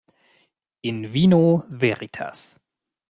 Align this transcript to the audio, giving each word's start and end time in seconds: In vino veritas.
In 0.91 0.97
vino 1.15 1.45
veritas. 1.69 2.43